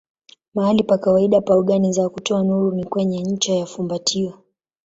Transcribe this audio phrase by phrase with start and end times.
[0.53, 4.43] Mahali pa kawaida pa ogani za kutoa nuru ni kwenye ncha ya fumbatio.